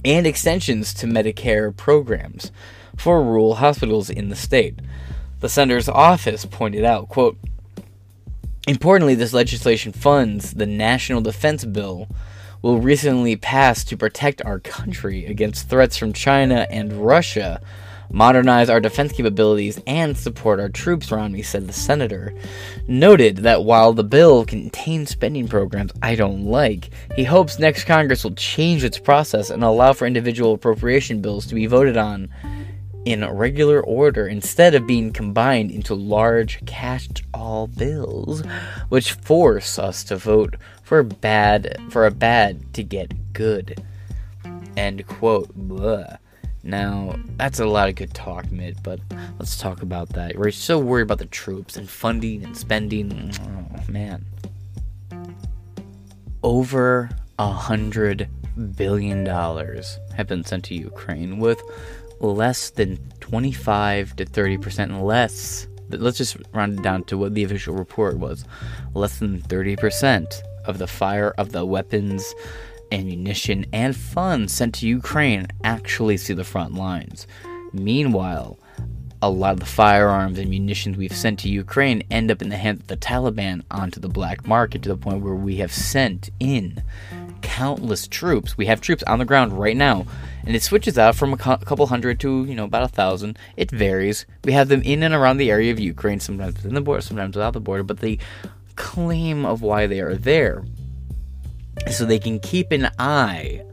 [0.04, 2.52] and extensions to Medicare programs
[2.96, 4.78] for rural hospitals in the state.
[5.40, 7.38] The senator's office pointed out, quote,
[8.66, 12.08] Importantly, this legislation funds the National Defense Bill
[12.62, 17.60] will recently pass to protect our country against threats from China and Russia,
[18.10, 22.34] modernize our defense capabilities, and support our troops, Romney said the senator.
[22.86, 28.24] Noted that while the bill contains spending programs I don't like, he hopes next Congress
[28.24, 32.28] will change its process and allow for individual appropriation bills to be voted on
[33.04, 38.42] in regular order instead of being combined into large catch-all bills
[38.88, 43.82] which force us to vote for bad for a bad to get good
[44.76, 46.16] end quote Blah.
[46.64, 48.98] Now that's a lot of good talk Mitt, but
[49.38, 53.92] let's talk about that we're so worried about the troops and funding and spending oh
[53.92, 54.24] man
[56.42, 58.28] over a hundred
[58.76, 61.60] billion dollars have been sent to ukraine with
[62.20, 65.66] less than 25 to 30% less.
[65.90, 68.44] Let's just round it down to what the official report was.
[68.94, 72.34] Less than 30% of the fire of the weapons,
[72.94, 77.26] ammunition, and funds sent to Ukraine actually see the front lines.
[77.72, 78.58] Meanwhile,
[79.20, 82.56] a lot of the firearms and munitions we've sent to Ukraine end up in the
[82.56, 86.28] hands of the Taliban onto the black market to the point where we have sent
[86.38, 86.82] in
[87.40, 88.58] countless troops.
[88.58, 90.06] We have troops on the ground right now,
[90.44, 93.38] and it switches out from a couple hundred to you know about a thousand.
[93.56, 94.26] It varies.
[94.44, 97.34] We have them in and around the area of Ukraine, sometimes within the border, sometimes
[97.34, 97.82] without the border.
[97.82, 98.18] But the
[98.76, 100.64] claim of why they are there
[101.90, 103.64] so they can keep an eye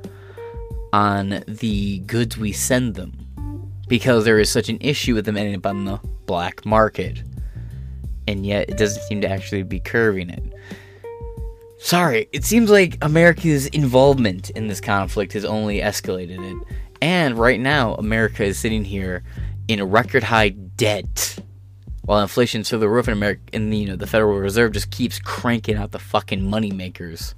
[0.94, 3.14] on the goods we send them,
[3.88, 7.24] because there is such an issue with them ending up on the black market,
[8.28, 10.44] and yet it doesn't seem to actually be curving it.
[11.80, 16.68] Sorry, it seems like America's involvement in this conflict has only escalated it.
[17.02, 19.24] And right now, America is sitting here
[19.68, 21.40] in a record high debt.
[22.04, 25.20] While inflation's through the roof in America and you know the Federal Reserve just keeps
[25.20, 27.34] cranking out the fucking money makers.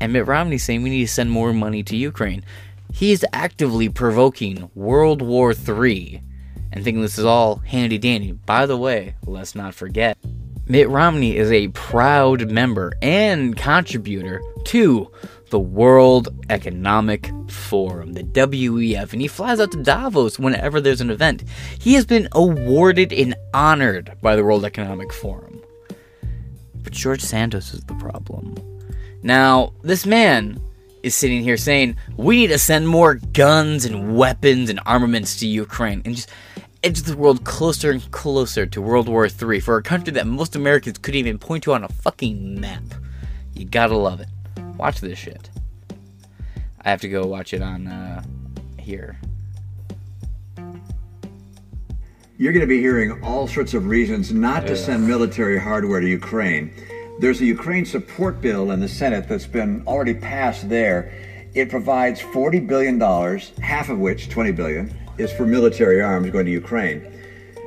[0.00, 2.44] And Mitt Romney saying we need to send more money to Ukraine.
[2.92, 6.22] He is actively provoking World War III
[6.72, 8.32] and thinking this is all handy dandy.
[8.32, 10.16] By the way, let's not forget
[10.70, 15.10] Mitt Romney is a proud member and contributor to
[15.50, 21.10] the World Economic Forum, the WEF, and he flies out to Davos whenever there's an
[21.10, 21.42] event.
[21.80, 25.60] He has been awarded and honored by the World Economic Forum.
[26.84, 28.54] But George Santos is the problem.
[29.22, 30.60] Now, this man
[31.02, 35.46] is sitting here saying, we need to send more guns and weapons and armaments to
[35.46, 36.02] Ukraine.
[36.04, 36.30] And just
[36.82, 40.56] edge the world closer and closer to World War III for a country that most
[40.56, 42.82] Americans couldn't even point to on a fucking map.
[43.54, 44.28] You gotta love it.
[44.76, 45.50] Watch this shit.
[46.82, 48.22] I have to go watch it on uh,
[48.78, 49.18] here.
[52.38, 56.08] You're going to be hearing all sorts of reasons not to send military hardware to
[56.08, 56.72] Ukraine.
[57.20, 61.12] There's a Ukraine support bill in the Senate that's been already passed there.
[61.52, 62.98] It provides $40 billion,
[63.60, 67.04] half of which, 20 billion, is for military arms going to Ukraine.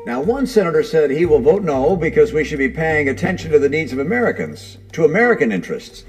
[0.07, 3.59] Now, one senator said he will vote no because we should be paying attention to
[3.59, 6.03] the needs of Americans, to American interests.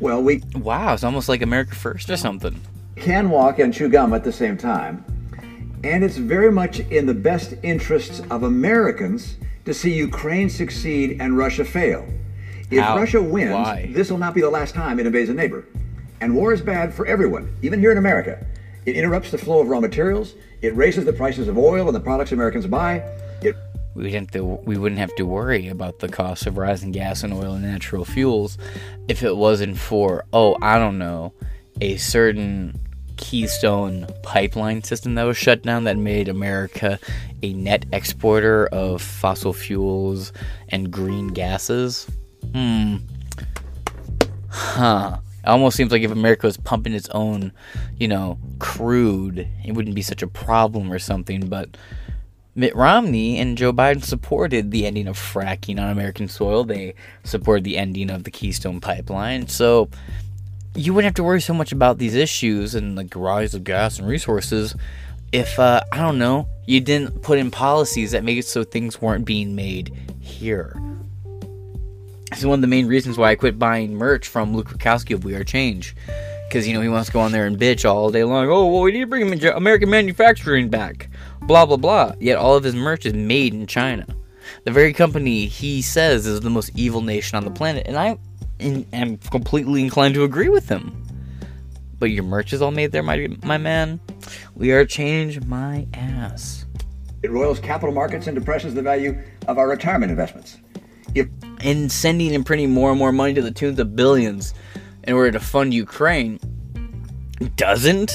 [0.00, 2.58] Well, we Wow, it's almost like America First or something.
[2.96, 5.04] can walk and chew gum at the same time.
[5.84, 11.36] And it's very much in the best interests of Americans to see Ukraine succeed and
[11.36, 12.08] Russia fail.
[12.72, 12.96] If How?
[12.96, 15.66] Russia wins, this will not be the last time it invades a neighbor.
[16.22, 18.46] And war is bad for everyone, even here in America.
[18.86, 22.00] It interrupts the flow of raw materials, it raises the prices of oil and the
[22.00, 23.02] products Americans buy.
[23.42, 23.56] It
[23.94, 27.34] we didn't to, we wouldn't have to worry about the cost of rising gas and
[27.34, 28.56] oil and natural fuels
[29.06, 31.34] if it wasn't for oh I don't know
[31.82, 32.80] a certain
[33.18, 36.98] Keystone pipeline system that was shut down that made America
[37.42, 40.32] a net exporter of fossil fuels
[40.70, 42.10] and green gases.
[42.52, 42.96] Hmm.
[44.48, 45.18] Huh.
[45.44, 47.52] It almost seems like if America was pumping its own,
[47.98, 51.76] you know, crude, it wouldn't be such a problem or something, but
[52.54, 56.64] Mitt Romney and Joe Biden supported the ending of fracking on American soil.
[56.64, 59.48] They supported the ending of the Keystone Pipeline.
[59.48, 59.88] So
[60.74, 63.98] you wouldn't have to worry so much about these issues and the rise of gas
[63.98, 64.74] and resources
[65.32, 69.00] if uh, I don't know you didn't put in policies that made it so things
[69.00, 70.76] weren't being made here.
[72.32, 75.14] This is one of the main reasons why I quit buying merch from Luke Rudkowski
[75.14, 75.94] of We Are Change.
[76.48, 78.46] Because, you know, he wants to go on there and bitch all day long.
[78.48, 81.10] Oh, well, we need to bring American manufacturing back.
[81.42, 82.14] Blah, blah, blah.
[82.20, 84.06] Yet all of his merch is made in China.
[84.64, 87.86] The very company he says is the most evil nation on the planet.
[87.86, 88.16] And I
[88.94, 91.04] am completely inclined to agree with him.
[91.98, 94.00] But your merch is all made there, my, my man.
[94.54, 96.64] We Are Change my ass.
[97.22, 100.56] it roils capital markets and depresses the value of our retirement investments.
[101.14, 101.28] If
[101.62, 104.54] and sending and printing more and more money to the tune of billions
[105.04, 106.38] in order to fund Ukraine
[107.56, 108.12] doesn't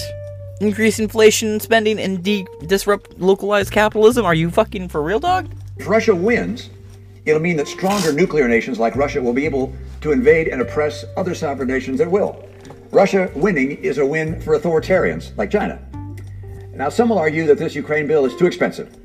[0.61, 4.25] increase inflation spending and de- disrupt localized capitalism?
[4.25, 5.49] Are you fucking for real, dog?
[5.77, 6.69] If Russia wins,
[7.25, 11.05] it'll mean that stronger nuclear nations like Russia will be able to invade and oppress
[11.15, 12.43] other sovereign nations at will.
[12.91, 15.79] Russia winning is a win for authoritarians like China.
[16.73, 18.95] Now, some will argue that this Ukraine bill is too expensive.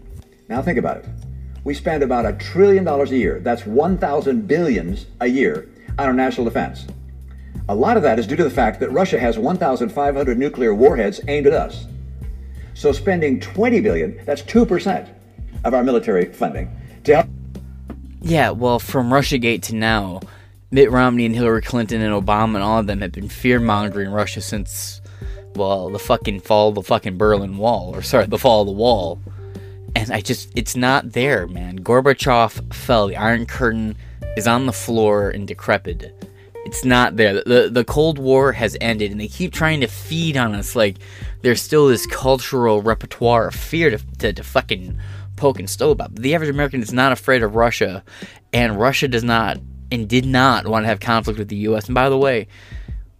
[0.48, 1.06] Now, think about it.
[1.64, 3.38] We spend about a trillion dollars a year.
[3.38, 6.86] That's 1,000 billions a year on our national defense.
[7.68, 11.20] A lot of that is due to the fact that Russia has 1,500 nuclear warheads
[11.28, 11.86] aimed at us.
[12.74, 15.08] So spending 20 billion, that's 2%
[15.64, 16.70] of our military funding
[17.04, 17.26] to help
[18.20, 20.20] Yeah, well, from Russiagate to now,
[20.72, 24.10] Mitt Romney and Hillary Clinton and Obama and all of them have been fear mongering
[24.10, 25.00] Russia since,
[25.54, 28.72] well, the fucking fall of the fucking Berlin Wall, or sorry, the fall of the
[28.72, 29.20] wall.
[30.02, 31.78] And I just, it's not there, man.
[31.78, 33.06] Gorbachev fell.
[33.06, 33.96] The Iron Curtain
[34.36, 36.12] is on the floor and decrepit.
[36.64, 37.34] It's not there.
[37.34, 40.96] The, the Cold War has ended, and they keep trying to feed on us like
[41.42, 44.98] there's still this cultural repertoire of fear to, to, to fucking
[45.36, 46.14] poke and stow about.
[46.14, 48.02] But the average American is not afraid of Russia,
[48.52, 49.58] and Russia does not
[49.92, 51.86] and did not want to have conflict with the U.S.
[51.86, 52.48] And by the way,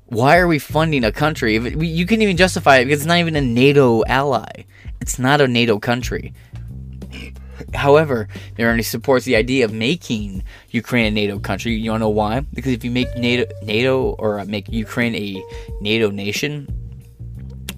[0.07, 1.57] Why are we funding a country?
[1.57, 4.65] If it, you can't even justify it because it's not even a NATO ally.
[5.01, 6.35] It's not a NATO country.
[7.75, 11.73] However, there only supports the idea of making Ukraine a NATO country.
[11.75, 12.41] You wanna know why?
[12.41, 15.43] Because if you make NATO, NATO or uh, make Ukraine a
[15.81, 16.69] NATO nation,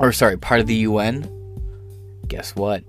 [0.00, 1.28] or sorry, part of the UN,
[2.26, 2.82] guess what?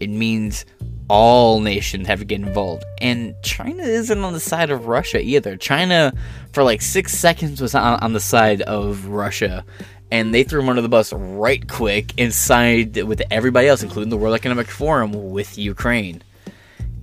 [0.00, 0.64] It means
[1.08, 2.84] all nations have to get involved.
[3.00, 5.56] And China isn't on the side of Russia either.
[5.56, 6.12] China,
[6.52, 9.64] for like six seconds, was on, on the side of Russia.
[10.12, 14.10] And they threw him under the bus right quick and sided with everybody else, including
[14.10, 16.22] the World Economic Forum, with Ukraine.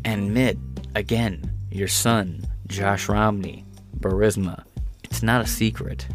[0.08, 0.58] And admit,
[0.96, 3.66] again, your son, Josh Romney,
[4.00, 4.64] Burisma,
[5.04, 6.08] it's not a secret.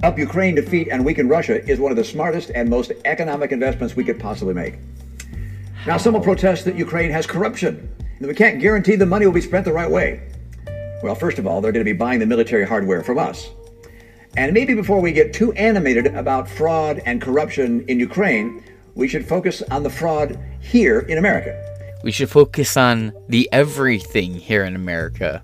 [0.00, 3.94] Help Ukraine defeat and weaken Russia is one of the smartest and most economic investments
[3.94, 4.80] we could possibly make.
[5.86, 9.26] Now, some will protest that Ukraine has corruption, and that we can't guarantee the money
[9.26, 10.28] will be spent the right way.
[11.04, 13.48] Well, first of all, they're going to be buying the military hardware from us.
[14.36, 18.64] And maybe before we get too animated about fraud and corruption in Ukraine,
[18.96, 21.69] we should focus on the fraud here in America.
[22.02, 25.42] We should focus on the everything here in America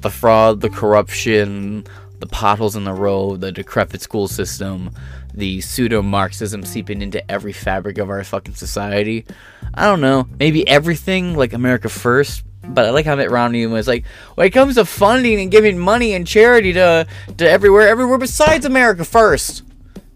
[0.00, 1.84] the fraud, the corruption,
[2.20, 4.90] the potholes in the road, the decrepit school system,
[5.34, 9.26] the pseudo Marxism seeping into every fabric of our fucking society.
[9.74, 12.42] I don't know, maybe everything like America first.
[12.62, 15.78] But I like how Mitt Romney was like, when it comes to funding and giving
[15.78, 17.06] money and charity to
[17.38, 19.62] to everywhere, everywhere besides America first.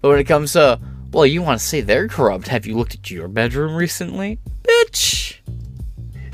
[0.00, 0.80] But when it comes to,
[1.12, 2.48] well, you want to say they're corrupt?
[2.48, 5.38] Have you looked at your bedroom recently, bitch?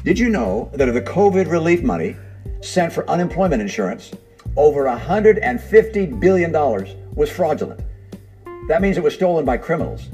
[0.07, 2.15] Did you know that of the COVID relief money
[2.61, 4.13] sent for unemployment insurance,
[4.57, 6.53] over $150 billion
[7.17, 7.81] was fraudulent?
[8.69, 10.07] That means it was stolen by criminals.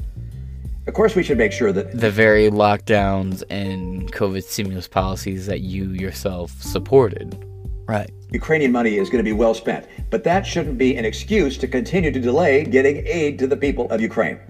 [0.86, 5.60] Of course, we should make sure that the very lockdowns and COVID stimulus policies that
[5.60, 7.46] you yourself supported.
[7.86, 8.10] Right.
[8.30, 11.68] Ukrainian money is going to be well spent, but that shouldn't be an excuse to
[11.68, 14.40] continue to delay getting aid to the people of Ukraine.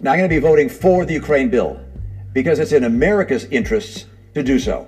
[0.00, 1.78] Now, I'm going to be voting for the Ukraine bill
[2.32, 4.86] because it's in America's interests to do so.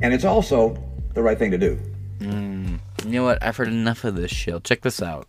[0.00, 0.82] And it's also
[1.12, 1.78] the right thing to do.
[2.20, 3.42] Mm, you know what?
[3.42, 4.64] I've heard enough of this shit.
[4.64, 5.28] Check this out.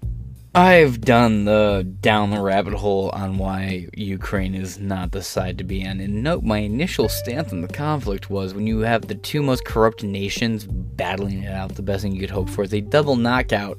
[0.55, 5.65] I've done the down the rabbit hole on why Ukraine is not the side to
[5.65, 5.99] be on.
[5.99, 9.65] And note, my initial stance on the conflict was when you have the two most
[9.65, 13.17] corrupt nations battling it out, the best thing you could hope for is a double
[13.17, 13.77] knockout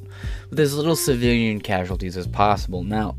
[0.50, 2.82] with as little civilian casualties as possible.
[2.82, 3.16] Now,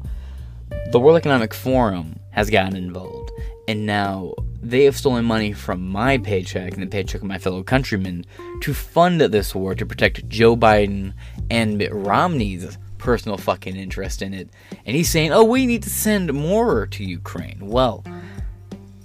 [0.91, 3.31] the World Economic Forum has gotten involved,
[3.67, 4.33] and now
[4.69, 8.25] they have stolen money from my paycheck and the paycheck of my fellow countrymen
[8.61, 11.13] to fund this war to protect Joe Biden
[11.51, 14.49] and Mitt Romney's personal fucking interest in it.
[14.85, 17.59] And he's saying, oh, we need to send more to Ukraine.
[17.61, 18.03] Well,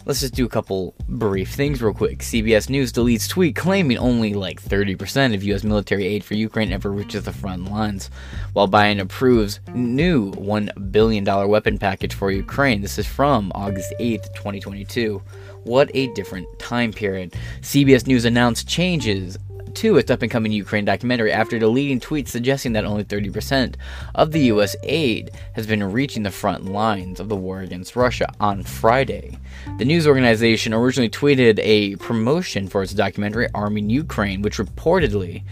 [0.06, 2.20] let's just do a couple brief things real quick.
[2.20, 5.62] CBS News deletes tweet claiming only like 30% of U.S.
[5.62, 8.10] military aid for Ukraine ever reaches the front lines,
[8.54, 12.80] while Biden approves new $1 billion weapon package for Ukraine.
[12.80, 15.22] This is from August 8th, 2022.
[15.64, 17.34] What a different time period.
[17.60, 19.38] CBS News announced changes
[19.74, 23.76] to its up and coming Ukraine documentary after deleting tweets suggesting that only 30%
[24.14, 24.74] of the U.S.
[24.82, 29.38] aid has been reaching the front lines of the war against Russia on Friday.
[29.78, 35.44] The news organization originally tweeted a promotion for its documentary Arming Ukraine, which reportedly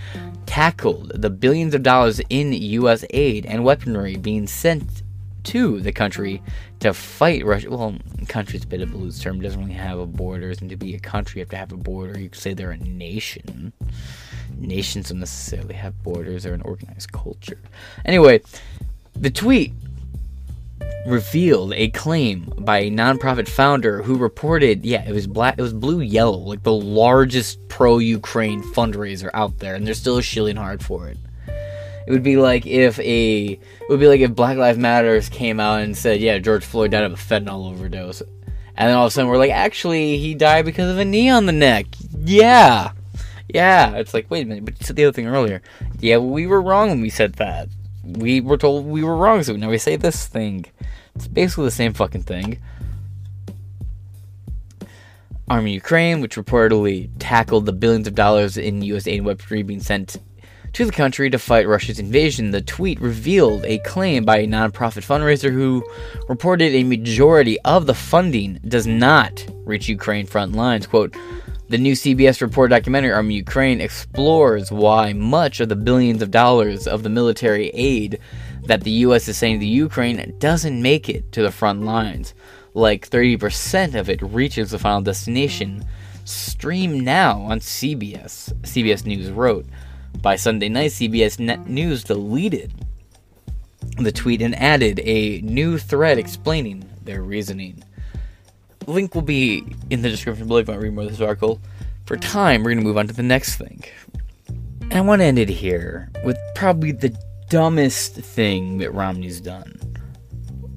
[0.47, 3.05] tackled the billions of dollars in U.S.
[3.11, 5.03] aid and weaponry being sent
[5.49, 6.43] to the country
[6.81, 7.71] to fight Russia.
[7.71, 7.97] Well,
[8.29, 9.41] country's a bit of a loose term.
[9.41, 11.73] It doesn't really have a borders, and to be a country, you have to have
[11.73, 12.19] a border.
[12.19, 13.73] You could say they're a nation.
[14.59, 17.59] Nations don't necessarily have borders or an organized culture.
[18.05, 18.43] Anyway,
[19.15, 19.73] the tweet
[21.07, 25.73] revealed a claim by a nonprofit founder who reported, yeah, it was black, it was
[25.73, 31.09] blue yellow, like the largest pro-Ukraine fundraiser out there, and they're still shilling hard for
[31.09, 31.17] it.
[32.09, 35.61] It would be like if a it would be like if Black Lives Matters came
[35.61, 39.09] out and said, "Yeah, George Floyd died of a fentanyl overdose," and then all of
[39.09, 41.85] a sudden we're like, "Actually, he died because of a knee on the neck."
[42.19, 42.93] Yeah,
[43.47, 43.97] yeah.
[43.97, 45.61] It's like, wait a minute, but you said the other thing earlier.
[46.01, 47.69] Yeah, we were wrong when we said that.
[48.03, 50.65] We were told we were wrong, so now we say this thing.
[51.15, 52.59] It's basically the same fucking thing.
[55.47, 59.07] Arming Ukraine, which reportedly tackled the billions of dollars in U.S.
[59.07, 60.17] aid weaponry being sent
[60.79, 62.53] to the country to fight Russia's invasion.
[62.53, 65.85] The tweet revealed a claim by a nonprofit fundraiser who
[66.29, 70.87] reported a majority of the funding does not reach Ukraine front lines.
[70.87, 71.17] Quote,
[71.69, 76.87] the new CBS report documentary Arming Ukraine explores why much of the billions of dollars
[76.87, 78.21] of the military aid
[78.67, 82.35] that the US is sending to Ukraine doesn't make it to the front lines.
[82.73, 85.85] Like 30% of it reaches the final destination.
[86.25, 89.67] Stream now on CBS, CBS News wrote.
[90.21, 92.73] By Sunday night, CBS Net News deleted
[93.97, 97.83] the tweet and added a new thread explaining their reasoning.
[98.87, 101.21] Link will be in the description below if you want to read more of this
[101.21, 101.61] article.
[102.07, 103.85] For time, we're going to move on to the next thing.
[104.83, 107.17] And I want to end it here with probably the
[107.49, 109.79] dumbest thing that Romney's done.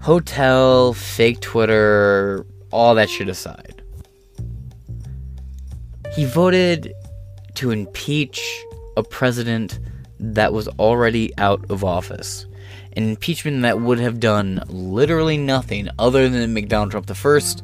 [0.01, 3.81] Hotel, fake Twitter, all that shit aside.
[6.13, 6.93] He voted
[7.55, 8.63] to impeach
[8.97, 9.79] a president
[10.19, 12.45] that was already out of office.
[12.93, 17.63] An impeachment that would have done literally nothing other than make Donald Trump the first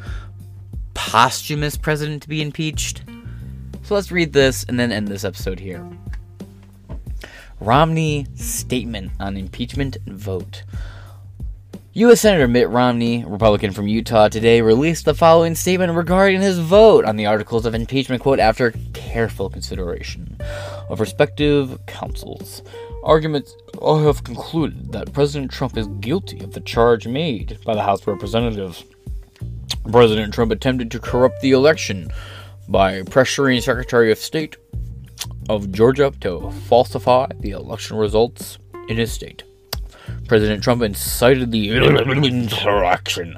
[0.93, 3.03] posthumous president to be impeached.
[3.83, 5.87] So let's read this and then end this episode here.
[7.59, 10.63] Romney statement on impeachment vote.
[11.97, 12.21] U.S.
[12.21, 17.15] Senator Mitt Romney, Republican from Utah, today released the following statement regarding his vote on
[17.15, 20.37] the articles of impeachment, quote, after careful consideration
[20.89, 22.61] of respective counsels.
[23.03, 27.81] Arguments I have concluded that President Trump is guilty of the charge made by the
[27.81, 28.83] House of Representatives.
[29.91, 32.11] President Trump attempted to corrupt the election
[32.69, 34.55] by pressuring Secretary of State
[35.49, 39.41] of Georgia to falsify the election results in his state.
[40.27, 41.69] President Trump incited the
[42.25, 43.37] insurrection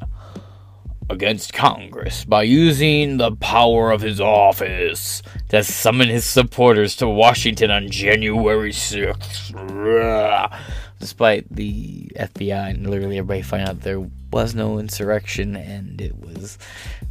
[1.09, 7.71] against Congress by using the power of his office to summon his supporters to Washington
[7.71, 10.59] on January 6th.
[10.99, 16.57] Despite the FBI and literally everybody finding out there was no insurrection and it was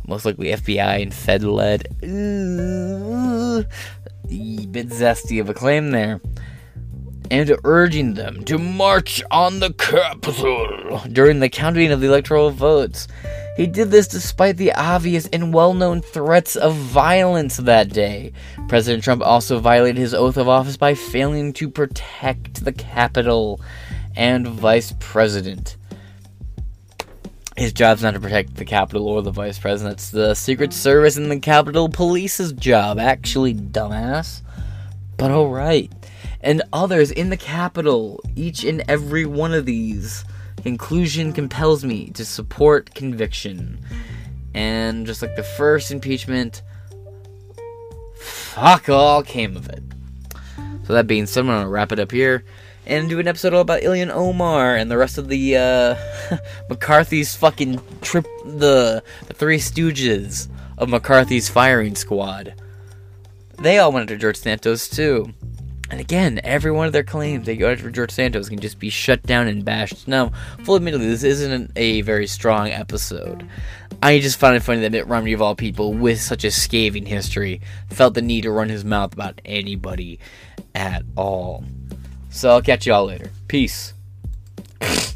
[0.07, 1.89] most likely FBI and Fed led.
[4.31, 6.20] A bit zesty of a claim there
[7.31, 13.09] and urging them to march on the Capitol during the counting of the electoral votes.
[13.57, 18.33] He did this despite the obvious and well known threats of violence that day.
[18.68, 23.61] President Trump also violated his oath of office by failing to protect the Capitol
[24.16, 25.76] and Vice President.
[27.57, 29.95] His job's not to protect the Capitol or the Vice President.
[29.95, 34.43] It's the Secret Service and the Capitol Police's job, actually, dumbass.
[35.16, 35.98] But alright
[36.41, 40.24] and others in the Capitol, each and every one of these.
[40.62, 43.78] Conclusion compels me to support conviction.
[44.55, 46.62] And just like the first impeachment,
[48.16, 49.82] fuck all came of it.
[50.84, 52.45] So that being said, I'm gonna wrap it up here
[52.86, 56.39] and do an episode all about Ilhan Omar and the rest of the uh,
[56.70, 62.55] McCarthy's fucking trip, the the Three Stooges of McCarthy's firing squad.
[63.59, 65.34] They all went to George Santos too.
[65.91, 69.49] And again, every one of their claims after George Santos can just be shut down
[69.49, 70.07] and bashed.
[70.07, 70.32] Now,
[70.64, 73.49] full admittedly, this isn't a very strong episode.
[74.03, 77.07] I just found it funny that Mitt Romney, of all people, with such a scathing
[77.07, 77.61] history,
[77.91, 80.18] felt the need to run his mouth about anybody
[80.74, 81.64] at all.
[82.30, 83.30] So I'll catch you all later.
[83.49, 83.95] Peace.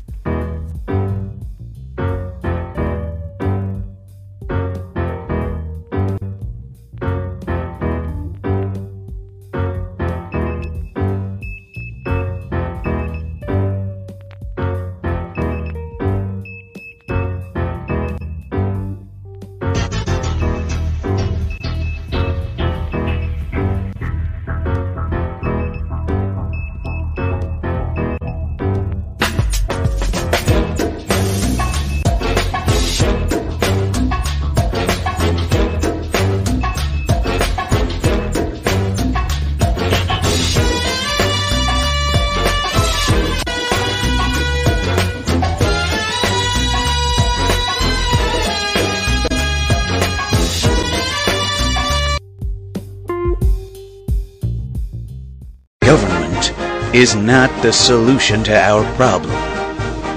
[56.94, 59.32] is not the solution to our problem.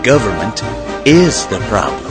[0.03, 0.61] Government
[1.07, 2.04] is the problem.